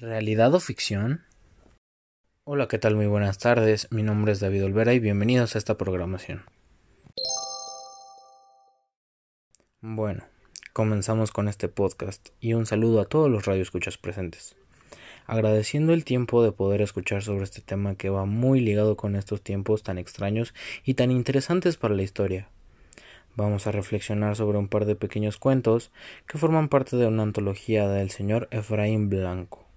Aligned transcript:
¿Realidad 0.00 0.54
o 0.54 0.60
ficción? 0.60 1.26
Hola, 2.44 2.68
¿qué 2.68 2.78
tal? 2.78 2.96
Muy 2.96 3.06
buenas 3.06 3.36
tardes. 3.36 3.86
Mi 3.90 4.02
nombre 4.02 4.32
es 4.32 4.40
David 4.40 4.64
Olvera 4.64 4.94
y 4.94 4.98
bienvenidos 4.98 5.54
a 5.54 5.58
esta 5.58 5.76
programación. 5.76 6.44
Bueno, 9.82 10.24
comenzamos 10.72 11.32
con 11.32 11.48
este 11.48 11.68
podcast 11.68 12.30
y 12.40 12.54
un 12.54 12.64
saludo 12.64 13.02
a 13.02 13.04
todos 13.04 13.30
los 13.30 13.44
radioescuchas 13.44 13.98
presentes. 13.98 14.56
Agradeciendo 15.26 15.92
el 15.92 16.06
tiempo 16.06 16.42
de 16.42 16.52
poder 16.52 16.80
escuchar 16.80 17.22
sobre 17.22 17.44
este 17.44 17.60
tema 17.60 17.94
que 17.94 18.08
va 18.08 18.24
muy 18.24 18.60
ligado 18.60 18.96
con 18.96 19.16
estos 19.16 19.42
tiempos 19.42 19.82
tan 19.82 19.98
extraños 19.98 20.54
y 20.82 20.94
tan 20.94 21.10
interesantes 21.10 21.76
para 21.76 21.94
la 21.94 22.00
historia. 22.00 22.48
Vamos 23.36 23.66
a 23.66 23.72
reflexionar 23.72 24.34
sobre 24.34 24.56
un 24.56 24.68
par 24.68 24.86
de 24.86 24.96
pequeños 24.96 25.36
cuentos 25.36 25.92
que 26.26 26.38
forman 26.38 26.70
parte 26.70 26.96
de 26.96 27.06
una 27.06 27.22
antología 27.22 27.86
del 27.86 28.08
señor 28.10 28.48
Efraín 28.50 29.10
Blanco. 29.10 29.69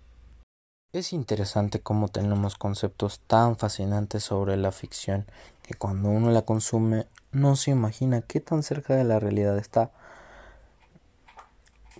Es 0.93 1.11
interesante 1.11 1.79
cómo 1.79 2.07
tenemos 2.07 2.55
conceptos 2.55 3.19
tan 3.25 3.57
fascinantes 3.57 4.25
sobre 4.25 4.57
la 4.57 4.71
ficción 4.71 5.25
que 5.63 5.73
cuando 5.73 6.09
uno 6.09 6.29
la 6.29 6.43
consume 6.43 7.07
no 7.31 7.55
se 7.55 7.71
imagina 7.71 8.21
qué 8.21 8.39
tan 8.39 8.61
cerca 8.61 8.95
de 8.95 9.03
la 9.03 9.19
realidad 9.19 9.57
está, 9.57 9.89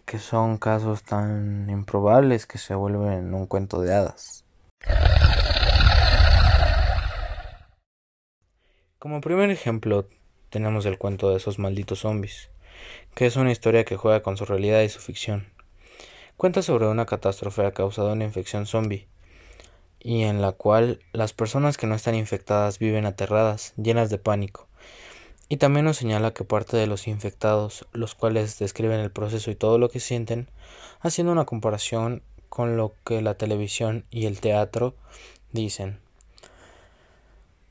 que 0.05 0.19
son 0.19 0.59
casos 0.59 1.01
tan 1.01 1.71
improbables 1.71 2.45
que 2.45 2.59
se 2.59 2.75
vuelven 2.75 3.33
un 3.33 3.47
cuento 3.47 3.81
de 3.81 3.95
hadas. 3.95 4.45
Como 8.99 9.21
primer 9.21 9.49
ejemplo 9.49 10.07
tenemos 10.51 10.85
el 10.85 10.99
cuento 10.99 11.31
de 11.31 11.37
esos 11.37 11.57
malditos 11.57 12.01
zombies, 12.01 12.51
que 13.15 13.25
es 13.25 13.37
una 13.37 13.51
historia 13.51 13.85
que 13.85 13.97
juega 13.97 14.21
con 14.21 14.37
su 14.37 14.45
realidad 14.45 14.81
y 14.81 14.89
su 14.89 14.99
ficción 14.99 15.51
cuenta 16.43 16.61
sobre 16.61 16.87
una 16.87 17.05
catástrofe 17.05 17.65
a 17.65 17.71
causa 17.71 18.03
de 18.03 18.11
una 18.11 18.25
infección 18.25 18.65
zombie, 18.65 19.07
y 19.97 20.23
en 20.23 20.41
la 20.41 20.51
cual 20.51 20.99
las 21.13 21.31
personas 21.31 21.77
que 21.77 21.87
no 21.87 21.95
están 21.95 22.15
infectadas 22.15 22.79
viven 22.79 23.05
aterradas, 23.05 23.73
llenas 23.77 24.09
de 24.09 24.17
pánico. 24.17 24.67
Y 25.47 25.55
también 25.55 25.85
nos 25.85 25.95
señala 25.95 26.33
que 26.33 26.43
parte 26.43 26.75
de 26.75 26.85
los 26.85 27.07
infectados, 27.07 27.87
los 27.93 28.13
cuales 28.13 28.59
describen 28.59 28.99
el 28.99 29.09
proceso 29.09 29.51
y 29.51 29.55
todo 29.55 29.77
lo 29.77 29.87
que 29.87 30.01
sienten, 30.01 30.49
haciendo 30.99 31.31
una 31.31 31.45
comparación 31.45 32.23
con 32.49 32.75
lo 32.75 32.93
que 33.05 33.21
la 33.21 33.35
televisión 33.35 34.03
y 34.11 34.25
el 34.25 34.41
teatro 34.41 34.95
dicen. 35.53 36.01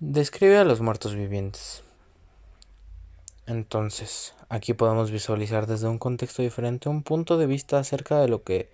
Describe 0.00 0.56
a 0.56 0.64
los 0.64 0.80
muertos 0.80 1.14
vivientes. 1.14 1.84
Entonces, 3.52 4.34
aquí 4.48 4.72
podemos 4.72 5.10
visualizar 5.10 5.66
desde 5.66 5.86
un 5.86 5.98
contexto 5.98 6.40
diferente 6.40 6.88
un 6.88 7.02
punto 7.02 7.36
de 7.36 7.44
vista 7.44 7.78
acerca 7.78 8.18
de 8.18 8.28
lo 8.28 8.44
que 8.44 8.70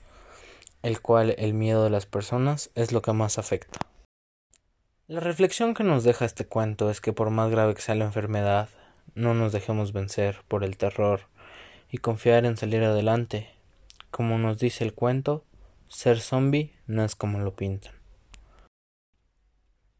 el 0.82 1.02
cual 1.02 1.34
el 1.36 1.52
miedo 1.52 1.84
de 1.84 1.90
las 1.90 2.06
personas 2.06 2.70
es 2.74 2.92
lo 2.92 3.02
que 3.02 3.12
más 3.12 3.36
afecta. 3.36 3.78
La 5.06 5.20
reflexión 5.20 5.74
que 5.74 5.84
nos 5.84 6.02
deja 6.02 6.24
este 6.24 6.46
cuento 6.46 6.90
es 6.90 7.02
que 7.02 7.12
por 7.12 7.28
más 7.28 7.50
grave 7.50 7.74
que 7.74 7.82
sea 7.82 7.94
la 7.94 8.06
enfermedad, 8.06 8.70
no 9.14 9.34
nos 9.34 9.52
dejemos 9.52 9.92
vencer 9.92 10.38
por 10.48 10.64
el 10.64 10.78
terror 10.78 11.30
y 11.92 11.98
confiar 11.98 12.46
en 12.46 12.56
salir 12.56 12.82
adelante. 12.82 13.50
Como 14.10 14.38
nos 14.38 14.58
dice 14.58 14.82
el 14.82 14.94
cuento, 14.94 15.44
ser 15.88 16.20
zombie 16.20 16.72
no 16.86 17.04
es 17.04 17.14
como 17.14 17.38
lo 17.38 17.54
pintan. 17.54 17.92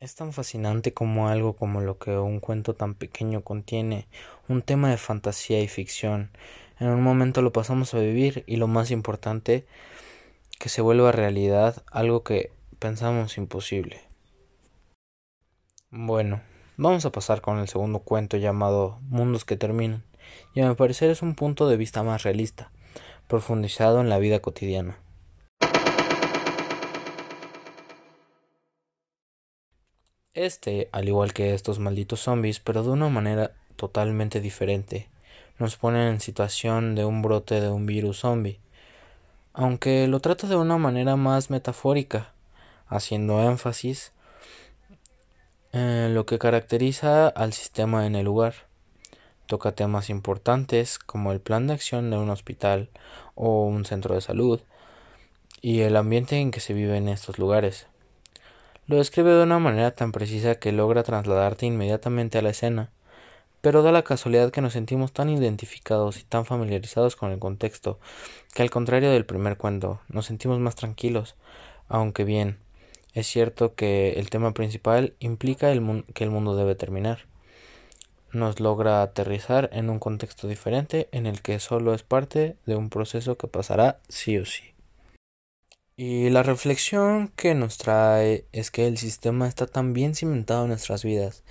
Es 0.01 0.15
tan 0.17 0.33
fascinante 0.33 0.95
como 0.95 1.29
algo 1.29 1.55
como 1.55 1.83
lo 1.83 1.99
que 1.99 2.17
un 2.17 2.41
cuento 2.41 2.75
tan 2.75 2.95
pequeño 2.95 3.43
contiene, 3.45 4.09
un 4.49 4.63
tema 4.63 4.91
de 4.91 4.97
fantasía 4.97 5.61
y 5.61 5.69
ficción. 5.69 6.31
En 6.81 6.89
un 6.89 7.03
momento 7.03 7.43
lo 7.43 7.53
pasamos 7.53 7.93
a 7.93 7.99
vivir 7.99 8.43
y 8.47 8.57
lo 8.57 8.67
más 8.69 8.91
importante, 8.91 9.67
que 10.59 10.71
se 10.71 10.81
vuelva 10.81 11.13
realidad 11.13 11.85
algo 11.93 12.25
que 12.25 12.53
pensamos 12.79 13.37
imposible. 13.37 14.01
Bueno, 15.91 16.41
vamos 16.79 17.05
a 17.05 17.13
pasar 17.13 17.43
con 17.43 17.59
el 17.59 17.69
segundo 17.69 17.99
cuento 17.99 18.39
llamado 18.39 18.99
Mundos 19.03 19.45
que 19.45 19.57
terminan 19.57 20.03
y 20.55 20.61
a 20.61 20.69
mi 20.69 20.75
parecer 20.75 21.11
es 21.11 21.23
un 21.23 21.35
punto 21.35 21.69
de 21.69 21.77
vista 21.77 22.03
más 22.03 22.23
realista, 22.23 22.71
profundizado 23.29 24.01
en 24.01 24.09
la 24.09 24.19
vida 24.19 24.41
cotidiana. 24.41 24.99
Este, 30.35 30.89
al 30.93 31.09
igual 31.09 31.35
que 31.35 31.53
estos 31.53 31.79
malditos 31.79 32.21
zombies, 32.21 32.59
pero 32.59 32.83
de 32.83 32.91
una 32.91 33.09
manera 33.11 33.53
totalmente 33.77 34.41
diferente, 34.41 35.09
nos 35.59 35.77
pone 35.77 36.09
en 36.09 36.21
situación 36.21 36.95
de 36.95 37.05
un 37.05 37.21
brote 37.21 37.61
de 37.61 37.69
un 37.69 37.85
virus 37.85 38.21
zombie, 38.21 38.59
aunque 39.53 40.09
lo 40.09 40.21
trata 40.21 40.47
de 40.47 40.57
una 40.57 40.79
manera 40.79 41.17
más 41.17 41.51
metafórica, 41.51 42.33
haciendo 42.87 43.43
énfasis 43.43 44.13
en 45.73 46.15
lo 46.15 46.27
que 46.27 46.39
caracteriza 46.39 47.29
al 47.29 47.53
sistema 47.53 48.07
en 48.07 48.15
el 48.15 48.25
lugar. 48.25 48.72
Toca 49.53 49.73
temas 49.73 50.09
importantes 50.09 50.99
como 50.99 51.31
el 51.31 51.39
plan 51.39 51.67
de 51.67 51.75
acción 51.75 52.11
de 52.11 52.17
un 52.17 52.31
hospital 52.31 52.89
o 53.35 53.67
un 53.67 53.85
centro 53.85 54.15
de 54.15 54.23
salud 54.23 54.63
y 55.61 55.81
el 55.81 55.95
ambiente 55.97 56.39
en 56.39 56.51
que 56.51 56.61
se 56.61 56.73
vive 56.73 56.97
en 56.97 57.07
estos 57.11 57.39
lugares. 57.39 57.87
Lo 58.87 58.97
describe 58.97 59.31
de 59.31 59.43
una 59.43 59.59
manera 59.59 59.91
tan 59.91 60.11
precisa 60.11 60.55
que 60.55 60.73
logra 60.73 61.03
trasladarte 61.03 61.67
inmediatamente 61.67 62.39
a 62.39 62.41
la 62.41 62.49
escena, 62.49 62.89
pero 63.61 63.83
da 63.83 63.93
la 63.93 64.05
casualidad 64.05 64.53
que 64.53 64.63
nos 64.63 64.73
sentimos 64.73 65.13
tan 65.13 65.29
identificados 65.29 66.19
y 66.19 66.23
tan 66.23 66.47
familiarizados 66.47 67.15
con 67.15 67.31
el 67.31 67.39
contexto 67.39 67.99
que 68.55 68.63
al 68.63 68.71
contrario 68.71 69.11
del 69.11 69.27
primer 69.27 69.59
cuento 69.59 70.01
nos 70.09 70.25
sentimos 70.25 70.61
más 70.61 70.77
tranquilos, 70.77 71.35
aunque 71.91 72.25
bien 72.25 72.57
es 73.13 73.27
cierto 73.27 73.75
que 73.75 74.13
el 74.13 74.31
tema 74.31 74.55
principal 74.55 75.13
implica 75.21 75.71
que 76.15 76.25
el 76.25 76.31
mundo 76.31 76.57
debe 76.57 76.75
terminar 76.75 77.31
nos 78.33 78.61
logra 78.61 79.03
aterrizar 79.03 79.71
en 79.73 79.91
un 79.91 79.99
contexto 79.99 80.49
diferente 80.49 81.09
en 81.13 81.27
el 81.27 81.43
que 81.43 81.61
solo 81.61 81.95
es 81.95 82.03
parte 82.03 82.57
de 82.67 82.77
un 82.77 82.91
proceso 82.91 83.37
que 83.37 83.47
pasará 83.47 84.01
sí 84.09 84.39
o 84.39 84.45
sí. 84.45 84.75
Y 85.97 86.31
la 86.31 86.43
reflexión 86.43 87.29
que 87.29 87.55
nos 87.55 87.77
trae 87.77 88.47
es 88.53 88.71
que 88.71 88.87
el 88.87 88.97
sistema 88.97 89.47
está 89.47 89.67
tan 89.67 89.93
bien 89.93 90.15
cimentado 90.15 90.63
en 90.63 90.69
nuestras 90.69 91.05
vidas 91.05 91.45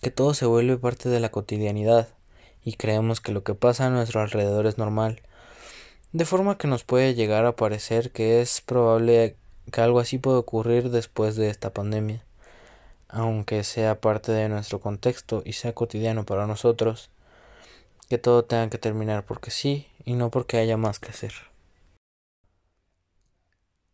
que 0.00 0.10
todo 0.10 0.34
se 0.34 0.46
vuelve 0.46 0.78
parte 0.78 1.08
de 1.08 1.20
la 1.20 1.30
cotidianidad 1.30 2.08
y 2.64 2.74
creemos 2.74 3.20
que 3.20 3.32
lo 3.32 3.44
que 3.44 3.54
pasa 3.54 3.86
a 3.86 3.90
nuestro 3.90 4.20
alrededor 4.20 4.66
es 4.66 4.76
normal, 4.76 5.22
de 6.12 6.24
forma 6.24 6.58
que 6.58 6.68
nos 6.68 6.82
puede 6.84 7.14
llegar 7.14 7.46
a 7.46 7.54
parecer 7.54 8.10
que 8.10 8.40
es 8.40 8.60
probable 8.60 9.36
que 9.70 9.80
algo 9.80 10.00
así 10.00 10.18
pueda 10.18 10.38
ocurrir 10.38 10.90
después 10.90 11.36
de 11.36 11.50
esta 11.50 11.72
pandemia 11.72 12.24
aunque 13.12 13.62
sea 13.62 14.00
parte 14.00 14.32
de 14.32 14.48
nuestro 14.48 14.80
contexto 14.80 15.42
y 15.44 15.52
sea 15.52 15.74
cotidiano 15.74 16.24
para 16.24 16.46
nosotros, 16.46 17.10
que 18.08 18.18
todo 18.18 18.44
tenga 18.44 18.68
que 18.70 18.78
terminar 18.78 19.24
porque 19.24 19.50
sí 19.50 19.86
y 20.04 20.14
no 20.14 20.30
porque 20.30 20.56
haya 20.56 20.78
más 20.78 20.98
que 20.98 21.10
hacer. 21.10 21.32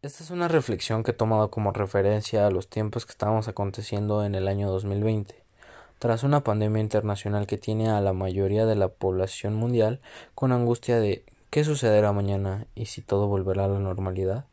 Esta 0.00 0.22
es 0.22 0.30
una 0.30 0.46
reflexión 0.46 1.02
que 1.02 1.10
he 1.10 1.14
tomado 1.14 1.50
como 1.50 1.72
referencia 1.72 2.46
a 2.46 2.50
los 2.52 2.68
tiempos 2.68 3.04
que 3.04 3.10
estamos 3.10 3.48
aconteciendo 3.48 4.24
en 4.24 4.36
el 4.36 4.46
año 4.46 4.70
2020, 4.70 5.34
tras 5.98 6.22
una 6.22 6.44
pandemia 6.44 6.80
internacional 6.80 7.48
que 7.48 7.58
tiene 7.58 7.90
a 7.90 8.00
la 8.00 8.12
mayoría 8.12 8.66
de 8.66 8.76
la 8.76 8.86
población 8.86 9.54
mundial 9.54 10.00
con 10.36 10.52
angustia 10.52 11.00
de 11.00 11.24
qué 11.50 11.64
sucederá 11.64 12.12
mañana 12.12 12.68
y 12.76 12.86
si 12.86 13.02
todo 13.02 13.26
volverá 13.26 13.64
a 13.64 13.68
la 13.68 13.80
normalidad. 13.80 14.44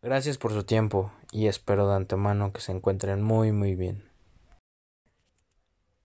Gracias 0.00 0.38
por 0.38 0.52
su 0.52 0.64
tiempo 0.64 1.12
y 1.36 1.48
espero 1.48 1.86
de 1.86 1.96
antemano 1.96 2.50
que 2.54 2.62
se 2.62 2.72
encuentren 2.72 3.22
muy 3.22 3.52
muy 3.52 3.74
bien. 3.74 4.08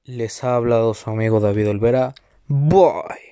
Les 0.03 0.43
ha 0.43 0.55
hablado 0.55 0.93
su 0.93 1.09
amigo 1.09 1.39
David 1.39 1.69
Olvera. 1.69 2.13
Bye. 2.49 3.30